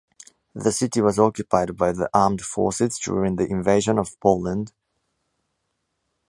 The 0.55 0.71
city 0.71 0.99
was 0.99 1.19
occupied 1.19 1.77
by 1.77 1.91
the 1.91 2.09
armed 2.11 2.41
forces 2.41 2.97
during 2.97 3.35
the 3.35 3.45
invasion 3.47 3.99
of 3.99 4.19
Poland. 4.19 4.73